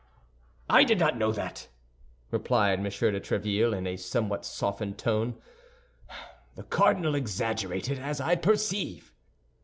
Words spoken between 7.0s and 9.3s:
exaggerated, as I perceive."